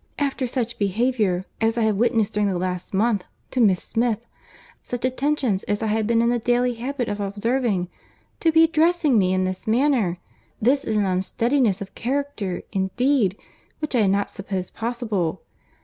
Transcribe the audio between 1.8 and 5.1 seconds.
have witnessed during the last month, to Miss Smith—such